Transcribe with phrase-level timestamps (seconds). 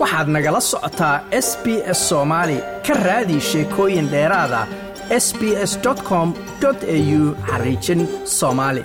[0.00, 1.16] waxaad nagala socotaa
[1.46, 1.66] s b
[1.98, 4.60] s soomaali ka raadi sheekooyin dheeraada
[5.24, 5.40] s b
[5.70, 5.72] s
[6.08, 6.28] com
[6.68, 8.00] au xariijin
[8.38, 8.82] soomaali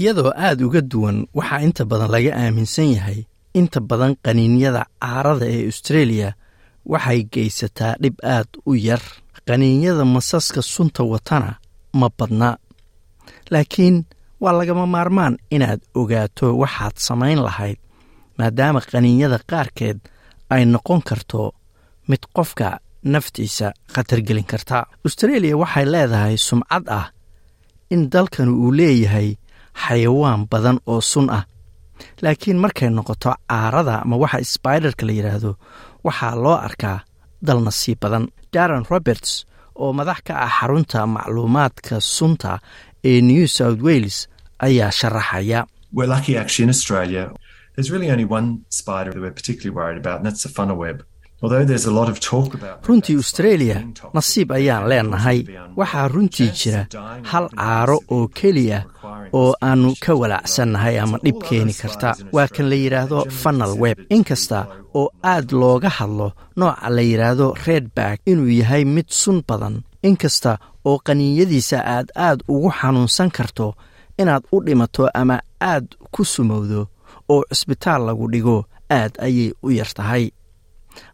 [0.00, 3.20] iyadoo aad uga duwan waxaa inta badan laga aaminsan yahay
[3.60, 6.28] inta badan qaniinyada caarada ee austreeliya
[6.92, 9.02] waxay geysataa dhib aad u yar.
[9.48, 11.50] Qaniinyada masaska sunta watana
[12.00, 12.48] ma badna
[13.52, 13.96] laakiin
[14.42, 17.78] waa lagama maarmaan inaad ogaato waxaad samayn lahayd
[18.38, 19.98] maadaama qaniinyada qaarkeed
[20.54, 21.40] ay noqon karto
[22.10, 22.68] mid qofka
[23.12, 24.78] naftiisa khatargelin karta.
[25.04, 27.06] Austreeliya waxay leedahay sumcad ah
[27.94, 29.28] in dalkan uu leeyahay
[29.82, 31.44] xayawaan badan oo sun ah
[32.22, 35.50] laakiin markay noqoto caarada ama waxa sbaiderka la yidhaahdo
[36.06, 36.98] waxaa loo arkaa
[37.46, 38.24] dal nasiib badan.
[38.54, 39.30] Daron roberts
[39.82, 42.50] oo madax ka ah xarunta macluumaadka sunta
[43.10, 44.16] ee new south wales
[44.68, 45.60] ayaa sharaxaya.
[52.88, 53.76] Runtii australia
[54.14, 55.38] nasiib ayaan leenahay.
[55.76, 56.86] waxaa runtii jira
[57.30, 58.78] hal caaro oo keliya
[59.32, 62.14] oo aannu ka walaacsannahay ama dhib keeni karta.
[62.32, 63.98] waa kan la yidhaahdo fanal web.
[64.16, 69.82] inkasta oo aad looga hadlo nooca la yidhaahdo redback inuu yahay mid sun badan.
[70.08, 73.74] Inkasta oo qaniinyadiisa aad aad ugu xanuunsan karto
[74.20, 76.80] inaad u dhimato ama aad ku sumowdo
[77.32, 78.56] oo cisbitaal lagu dhigo
[78.98, 80.24] aad ayay u yar tahay.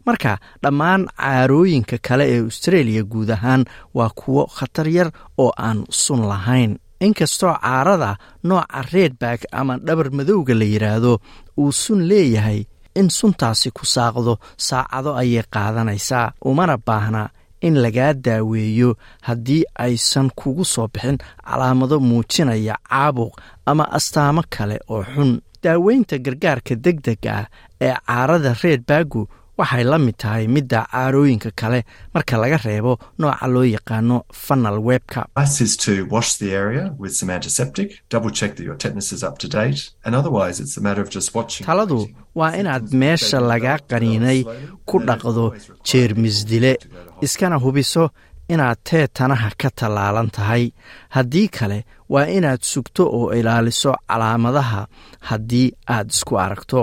[0.05, 0.31] Marka
[0.63, 3.63] dhammaan caarooyinka kale ee austreeliya guud ahaan
[3.97, 6.71] waa kuwo khatar yar oo aan sun lahayn.
[7.05, 8.11] Inkastoo caarada
[8.43, 11.13] nooca redback ama dhabar madowga la yidhaahdo
[11.61, 12.59] uu sun leeyahay
[12.99, 14.33] in suntaasi ku saaqdo
[14.67, 17.21] saacado ayay qaadanaysaa umana baahna
[17.61, 23.33] in lagaa daaweeyo haddii aysan kugu soo bixin calaamado muujinaya caabuq
[23.65, 25.41] ama astaamo kale oo xun.
[25.63, 27.45] Daaweynta gargaarka deg dega ah
[27.81, 29.27] ee caarada redbaggu
[29.59, 31.79] waxay la mid tahay midda caarooyinka kale
[32.13, 35.21] marka laga reebo nooca loo yaqaano fanal webka.
[41.65, 41.99] Taladu
[42.39, 44.39] waa inaad meesha lagaa qaniinay
[44.89, 45.45] ku dhaqdo
[45.87, 46.71] jeermisdile
[47.25, 48.03] iskana hubiso
[48.53, 50.63] inaad teetanaha ka tallaalan tahay.
[51.15, 51.79] Haddii kale
[52.13, 54.81] waa inaad sugto oo ilaaliso calaamadaha
[55.29, 56.81] haddii aad isku aragto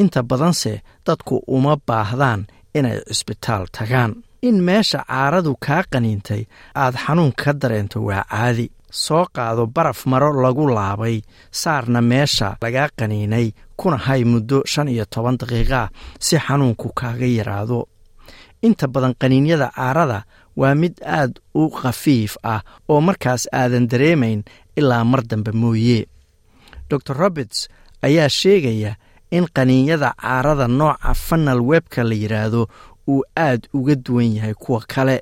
[0.00, 0.72] inta badanse
[1.06, 2.46] dadku uma baahdaan
[2.78, 4.12] inay cisbitaal tagaan.
[4.48, 6.42] In meesha caaradu kaa qaniintay
[6.82, 8.66] aad xanuun ka dareento waa caadi.
[9.04, 11.16] Soo qaado baraf maro lagu laabay
[11.60, 13.46] saarna meesha lagaa qaniinay
[13.80, 15.88] kuna hay muddo shan iyo toban daqiiqaa
[16.24, 17.80] si xanuunku kaaga yaraado.
[18.66, 20.18] Inta badan qaniinyada caarada
[20.60, 22.60] waa mid aad u khafiif ah
[22.92, 24.40] oo markaas aadan dareemayn
[24.78, 26.00] ilaa mar dambe mooye.
[26.88, 27.58] Dor roberts
[28.06, 28.92] ayaa sheegaya
[29.36, 32.62] in qaniinyada caarada nooca fanal webka la yidhaahdo
[33.12, 35.16] uu aad uga duwan yahay kuwa kale.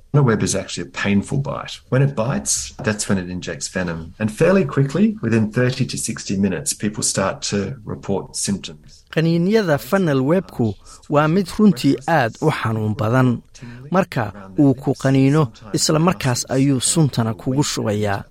[9.14, 10.74] Qaniinyada fanal webku
[11.10, 13.38] waa mid runtii aad u xanuun badan
[13.90, 15.42] marka uu ku qaniino
[15.76, 18.24] isla markaas ayuu suntana kugu shubayaa.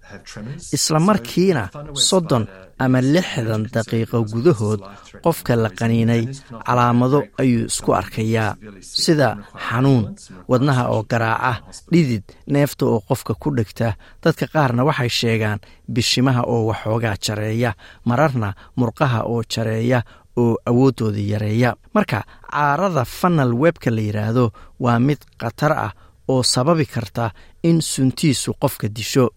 [0.77, 1.63] Isla markiina
[1.93, 2.47] soddon
[2.79, 4.79] ama lixdan daqiiqo gudahood
[5.23, 6.23] qofka la qaniinay
[6.67, 8.55] calaamado ayuu isku arkayaa.
[8.81, 9.29] Sida
[9.67, 10.15] xanuun
[10.51, 11.53] wadnaha oo garaaca
[11.91, 12.23] dhidid
[12.53, 15.59] neefta oo qofka ku dhegta dadka qaarna waxay sheegaan
[15.93, 17.71] bishimaha oo waxoogaa jareeya
[18.05, 19.99] mararna murqaha oo jareeya
[20.37, 21.75] oo awooddooda yareeya.
[21.93, 25.91] Marka caarada fanal webka la yidhaahdo waa mid khatar ah
[26.27, 27.31] oo sababi karta
[27.63, 29.29] in suntiisu qofka disho.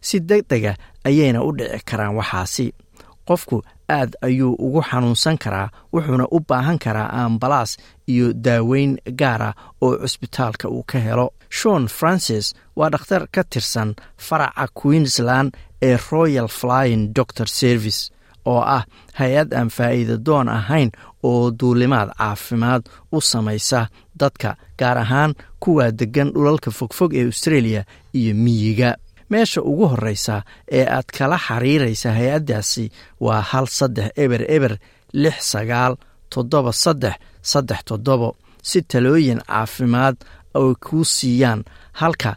[0.00, 0.74] Si deg dega
[1.04, 2.72] ayayna u dhici karaan waxaasi.
[3.28, 7.76] Qofku aad ayuu ugu xanuunsan karaa wuxuuna u baahan karaa ambalaas
[8.08, 11.30] iyo daaweyn gaara oo cusbitaalka uu ka helo.
[11.50, 18.10] Shon francis waa dhakhtar ka tirsan faraca queensland ee royal flying doctor service
[18.44, 18.84] oo ah
[19.18, 20.90] hay'ad aan faa'iida doon ahayn
[21.22, 22.82] oo duulimaad caafimaad
[23.12, 23.86] u samaysa
[24.20, 28.96] dadka gaar ahaan kuwaa deggan dhulalka fogfog ee australia iyo miyiga.
[29.30, 30.42] Meesha ugu horreysa
[30.72, 34.72] ee aad kala xiriiraysa hay'addaasi waa hal saddex eber eber
[35.12, 35.94] lix sagaal
[36.34, 38.36] toddoba saddex saddex toddobo.
[38.62, 40.16] Si talooyin caafimaad
[40.54, 42.36] ay kuu siiyaan halka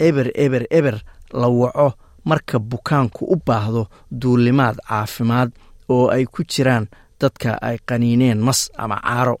[0.00, 0.96] eber eber eber
[1.32, 1.92] la waco
[2.30, 3.82] marka bukaanku u baahdo
[4.20, 5.50] duulimaad caafimaad
[5.94, 6.86] oo ay ku jiraan
[7.22, 9.34] dadka ay qaniineen mas ama caaro.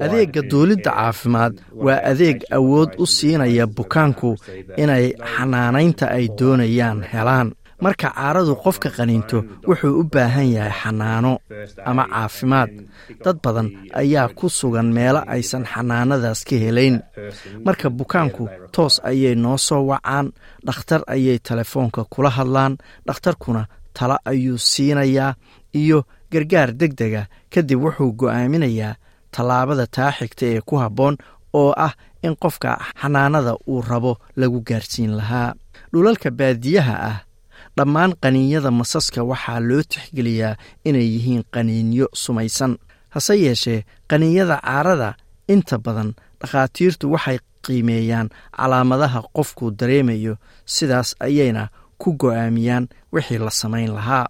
[0.00, 1.54] Adeegga duulidda caafimaad
[1.86, 4.36] waa adeeg awood u siinaya bukaanku
[4.82, 7.48] inay xanaanaynta ay doonayaan helaan
[7.84, 9.38] marka caaradu qofka qaniinto
[9.68, 11.32] wuxuu u baahan yahay xanaano
[11.90, 12.70] ama caafimaad.
[13.24, 13.68] Dad badan
[14.00, 16.96] ayaa ku sugan meelo aysan xanaanadaas ka helayn.
[17.66, 18.44] Marka bukaanku
[18.74, 20.26] toos ayay noo soo wacaan
[20.66, 22.72] dhakhtar ayay telefoonka kula hadlaan
[23.06, 23.62] dhakhtarkuna
[23.96, 25.34] talo ayuu siinayaa
[25.80, 25.98] iyo
[26.32, 27.22] gargaar deg dega
[27.52, 28.94] kadib wuxuu go'aaminayaa
[29.34, 31.14] tallaabada taa xigta ee ku habboon
[31.60, 31.92] oo ah
[32.26, 35.54] in qofka xanaanada uu rabo lagu gaarsiin lahaa.
[35.92, 37.16] Dhulalka baadiyaha ah
[37.76, 40.56] dhammaan qaniinyada masaska waxaa loo tixgeliyaa
[40.88, 42.72] inay yihiin qaniinyo sumaysan.
[43.14, 45.14] Hase yeeshee qaniinyada caarada
[45.48, 50.34] inta badan dhakhaatiirtu waxay qiimeeyaan calaamadaha qofku dareemayo
[50.74, 51.68] sidaas ayayna
[52.00, 54.26] ku go'aamiyaan wixii la samayn lahaa.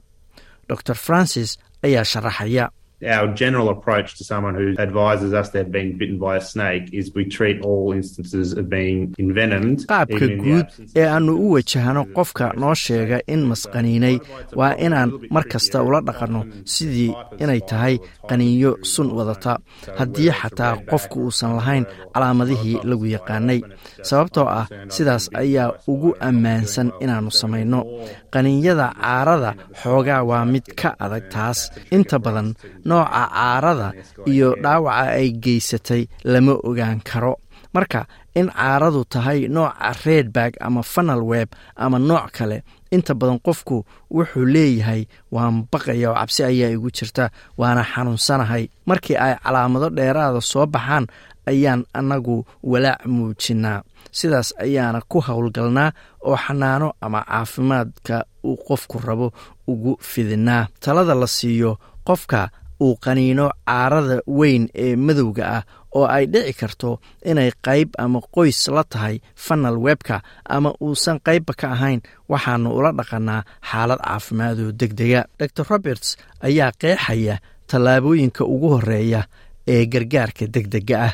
[0.68, 2.64] Dor francis ayaa sharaxaya
[3.02, 7.04] our general approach to someone who advises us they've been bitten by a snake is
[7.14, 9.78] we treat all instances of being envenomed.
[9.92, 10.66] qaabka guud
[10.96, 14.16] ee aannu u wajahno qofka noo sheega in masqaniinay
[14.60, 16.40] waa inaan mar kasta ula dhaqanno
[16.74, 17.10] sidii
[17.42, 17.94] inay tahay
[18.30, 19.52] qaniinyo sun wadata.
[19.98, 23.60] haddii xataa qofku uusan lahayn calaamadihii lagu yaqaanay.
[24.08, 24.66] sababtoo ah
[24.96, 27.80] sidaas ayaa ugu ammaansan inaannu samayno
[28.32, 29.50] qaniinyada caarada
[29.82, 31.58] xoogaa waa mid ka adag taas.
[31.96, 32.48] Inta badan
[32.88, 33.88] nooca caarada
[34.32, 37.34] iyo dhaawaca ay geysatay lama ogaan karo.
[37.74, 38.00] Marka
[38.34, 42.58] in caaradu tahay nooca redbag ama fanal web ama nooc kale
[42.96, 43.76] inta badan qofku
[44.16, 45.02] wuxuu leeyahay
[45.34, 47.24] waan baqaya oo cabsi ayaa igu jirta
[47.60, 48.64] waana xanuunsanahay.
[48.88, 51.06] Markii ay calaamado dheeraada soo baxaan
[51.46, 53.82] ayaan annagu walaac muujinnaa
[54.12, 55.92] sidaas ayaana ku howlgalnaa
[56.28, 59.32] oo xanaano ama caafimaadka uu qofku rabo
[59.66, 60.66] ugu fidinaa.
[60.80, 62.48] Talada la siiyo qofka
[62.80, 65.62] uu qaniino caarada weyn ee madowga ah
[65.94, 66.90] oo ay dhici karto
[67.30, 72.90] inay qayb ama qoys la tahay fanal webka ama uusan qaybba ka ahayn waxaanu ula
[72.98, 75.22] dhaqannaa xaalad caafimaadoo deg dega
[75.56, 76.08] dor roberts
[76.46, 77.36] ayaa qeexaya
[77.70, 79.20] tallaabooyinka ugu horreeya
[79.74, 81.12] ee gargaarka deg dega ah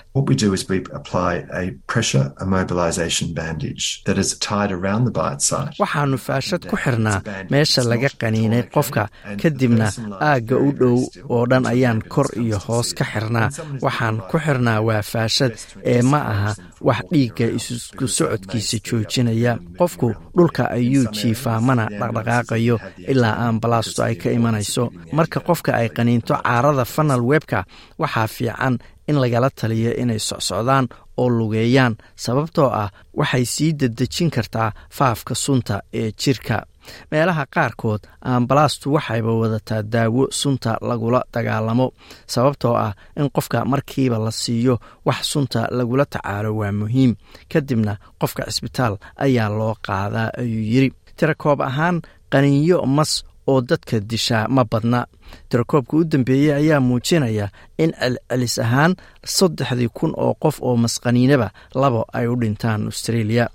[5.81, 7.21] waxaannu faashad ku xirnaa
[7.51, 9.03] meesha laga qaniinay qofka.
[9.43, 9.87] kadibna
[10.31, 10.97] aagga u dhow
[11.35, 13.49] oo dhan ayaan kor iyo hoos ka xirnaa.
[13.85, 15.53] Waxaan ku xirnaa waa faashad.
[15.93, 16.51] ee ma aha
[16.81, 19.59] wax dhiigga isku socodkiisa joojinaya.
[19.79, 22.77] Qofku dhulka ayuu jiifaa mana dhaqdhaqaaqayo
[23.09, 24.91] ilaa ambalaastu ay ka imanayso.
[25.13, 27.65] Marka qofka ay qaniinto caarada fanal webka
[27.99, 28.79] waxaa fiican
[29.09, 35.81] in lagala taliyo inay socsocdaan oo lugeeyaan sababtoo ah waxay sii dedejin kartaa faafka sunta
[35.95, 36.67] ee jirka
[37.11, 41.87] meelaha qaarkood ambalaastu waxayba wadataa daawo sunta lagula dagaalamo
[42.27, 44.75] sababtoo ah in qofka markiiba la siiyo
[45.05, 47.15] wax sunta lagula tacaalo waa muhiim.
[47.53, 51.97] Kadibna qofka cisbitaal ayaa loo qaadaa ayuu yidri tirakoob ahaan
[52.33, 55.07] qaniinyo mas oo dadka dishaa ma badna.
[55.49, 57.47] Tirakoobka u dambeeyey ayaa muujinaya
[57.79, 58.93] in celcelis ahaan
[59.25, 63.49] saddexdii kun oo qof oo masqaniinaba labo ay u dhintaan australia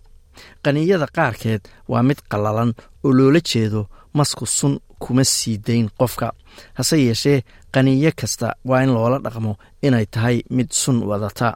[0.64, 1.62] qaniinyada qaarkeed
[1.92, 2.72] waa mid qallalan
[3.06, 3.82] oo loola jeedo
[4.14, 6.28] masku sun kuma sii dayn qofka.
[6.78, 7.44] Hase yeeshee
[7.74, 11.50] qaniinyo kasta waa in loola dhaqmo inay tahay mid sun wadata.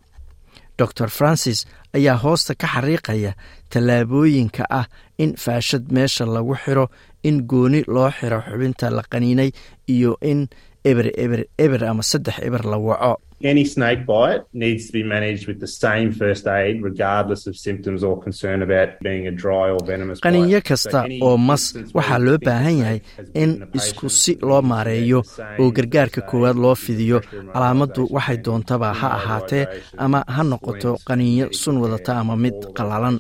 [0.78, 3.32] Dor francis ayaa hoosta ka xariiqaya
[3.72, 4.86] tallaabooyinka ah
[5.18, 6.86] in faashad meesha lagu xiro
[7.24, 9.52] in gooni loo xiro xubinta la qaniinay
[9.88, 10.48] iyo in
[10.90, 13.14] eber eber eber ama saddex eber la waco
[13.44, 18.02] Any snake bite needs to be managed with the same first aid, regardless of symptoms
[18.02, 20.26] or concern about being a dry or venomous bite.
[20.32, 21.64] qaniinyo kasta oo mas
[21.98, 23.00] waxaa loo baahan yahay
[23.42, 25.20] in isku si loo maareeyo
[25.60, 27.18] oo gargaarka koowaad loo fidiyo
[27.54, 29.64] calaamaddu waxay doontaba ha ahaatee
[30.06, 33.16] ama ha noqoto qaniinyo sun wadata ama mid qallalan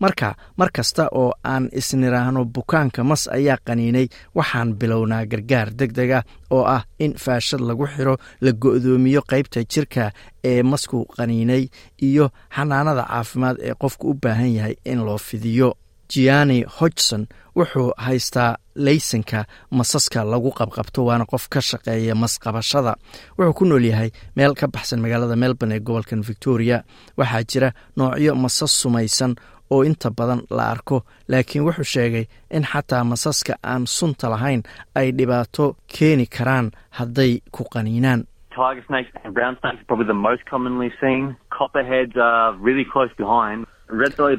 [0.00, 4.06] marka mar kasta oo aan isniraahno bukaanka mas ayaa qaniinay.
[4.36, 8.14] Waxaan bilownaa gargaar deg deg ah oo ah in faashad lagu xiro
[8.44, 10.04] la go'doomiyo qaybta jirka
[10.44, 11.64] ee masku qaniinay
[12.08, 12.26] iyo
[12.56, 15.70] xanaanada caafimaad ee qofku u baahan yahay in loo fidiyo.
[16.14, 17.26] Giani hodgson
[17.56, 22.92] wuxuu haystaa laysanka masaska lagu qabqabto waana qof ka shaqeeya masqabashada.
[23.38, 26.82] Wuxuu ku nool yahay meel ka baxsan magaalada melbourne ee gobolkan victoria.
[27.18, 29.32] Waxaa jira noocyo masas sumaysan
[29.70, 30.96] oo inta badan la arko
[31.28, 32.24] laakiin wuxuu sheegay
[32.56, 34.62] in xataa masaska aan sunta lahayn
[34.94, 38.20] ay dhibaato keeni karaan hadday ku qaniinaan.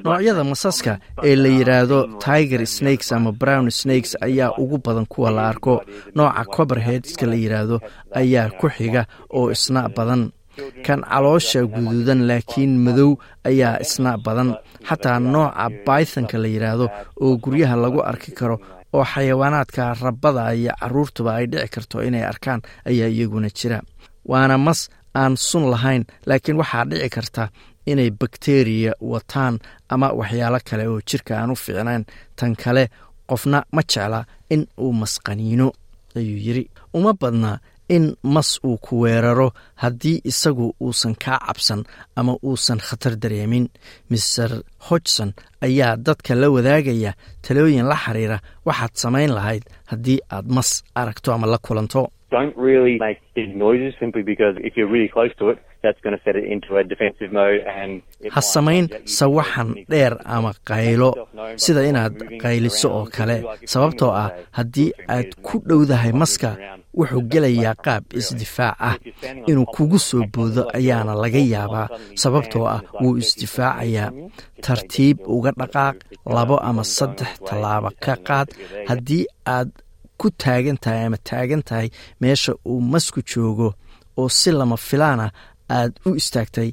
[0.04, 5.48] Noocyada masaska ee la yidhaahdo tiger snakes ama brown snakes ayaa ugu badan kuwa la
[5.50, 5.84] arko.
[6.16, 7.80] Nooca coberheadska la yidhaahdo
[8.16, 10.32] ayaa ku xiga oo isna badan
[10.86, 13.12] kan caloosha guduudan laakiin madow
[13.50, 14.50] ayaa isna badan.
[14.88, 16.86] Xataa nooca bythonka la yidhaahdo
[17.24, 18.56] oo guryaha lagu arki karo
[18.94, 23.80] oo xayawaanaadka rabada iyo caruurtuba ay dhici karto inay arkaan ayaa iyaguna jira.
[24.26, 27.44] Waana mas aan sun lahayn laakiin waxaa dhici karta
[27.92, 29.56] inay bakteriya wataan
[29.94, 32.04] ama waxyaalo kale oo jirka aan u fiicnayn.
[32.38, 32.84] Tan kale
[33.30, 35.68] qofna ma jecla in uu masqaniino
[36.18, 37.52] ayuu yidri uma badna
[37.96, 39.48] in mas uu ku weeraro
[39.84, 41.82] haddii isagu uusan kaa cabsan
[42.20, 43.66] ama uusan khatar dareemin.
[44.10, 44.52] Maser
[44.88, 45.30] hodgson
[45.66, 47.12] ayaa dadka la wadaagaya
[47.46, 50.70] talooyin la xiriira waxaad samayn lahayd haddii aad mas
[51.02, 52.02] aragto ama la kulanto.
[58.36, 61.10] Ha samayn sawaxan dheer ama qaylo
[61.64, 63.38] sida inaad qayliso oo kale.
[63.74, 66.52] sababtoo ah haddii aad ku dhowdahay maska
[66.98, 68.96] wuxuu gelayaa qaab isdifaac ah.
[69.50, 71.88] Inuu kugu soo boodo ayaana laga yaabaa
[72.22, 74.10] sababtoo ah wuu isdifaacayaa.
[74.66, 75.96] Tartiib uga dhaqaaq
[76.36, 78.48] labo ama saddex tallaabo ka qaad.
[78.90, 79.70] Haddii aad
[80.20, 81.88] ku taagan tahay ama taagan tahay
[82.22, 83.70] meesha uu masku joogo
[84.20, 85.28] oo si lama filaana
[85.78, 86.70] aad u istaagtay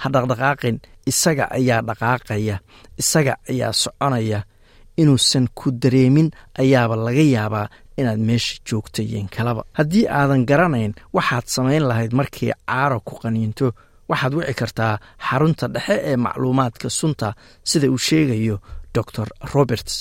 [0.00, 0.76] ha dhaqdhaqaaqin.
[1.10, 2.56] Isaga ayaa dhaqaaqaya
[3.00, 4.40] isaga ayaa soconaya.
[5.00, 6.28] Inuusan ku dareemin
[6.62, 7.66] ayaaba laga yaabaa
[8.02, 9.02] inaad meesha joogto
[9.36, 9.62] kalaba.
[9.78, 13.66] Haddii aadan garanayn waxaad samayn lahayd markii caaro ku qaniinto.
[14.10, 14.94] Waxaad wici kartaa
[15.28, 17.28] xarunta dhexe ee macluumaadka sunta
[17.70, 18.56] sida uu sheegayo
[18.96, 19.94] dr roberts.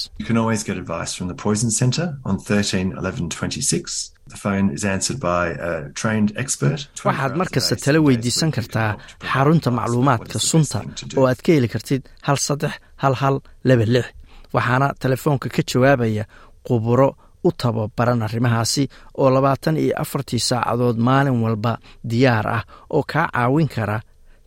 [6.00, 8.92] Waxaad markasta tala weydiisan kartaa
[9.32, 10.80] xarunta macluumaadka sunta
[11.18, 13.36] oo aad ka heli kartid hal saddex hal hal
[13.70, 14.08] laba lix.
[14.56, 16.24] Waxaana telefoonka ka jawaabaya
[16.68, 17.10] quburo
[17.48, 18.84] u tababaran arrimahaasi
[19.22, 21.74] oo labaatan iyo afartii saacadood maalin walba
[22.10, 22.64] diyaar ah
[22.96, 23.98] oo kaa caawin kara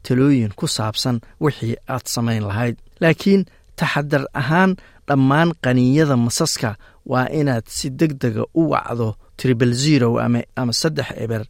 [0.05, 2.77] talooyin ku saabsan wixii aad samayn lahayd.
[3.01, 3.43] Laakiin
[3.79, 4.71] taxadar ahaan
[5.09, 6.71] dhammaan qaniinyada masaska
[7.11, 9.09] waa inaad si deg dega u wacdo
[9.39, 10.09] tribal zero
[10.61, 11.43] ama saddex eber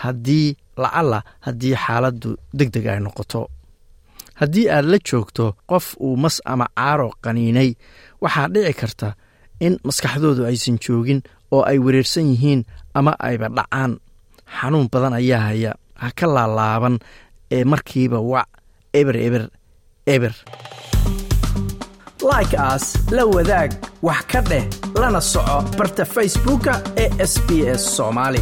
[0.00, 3.42] haddii lacalla haddii xaaladdu deg deg ay noqoto.
[4.40, 7.70] Haddii aad la joogto qof uu mas ama caaro qaniinay
[8.22, 9.08] waxaa dhici karta
[9.60, 13.98] in maskaxdoodu aysan joogin oo ay wereersan yihiin ama ayba dhacaan.
[14.60, 15.72] Xanuun badan ayaa haya.
[16.00, 16.98] Ha ka laalaaban
[17.50, 18.48] ee markiiba wac
[18.94, 19.44] eber eber
[20.06, 20.34] eber.
[22.24, 23.70] Like aas la wadaag
[24.02, 24.64] wax ka dheh
[25.00, 28.40] lana soco barta facebooka ee sb s soomaali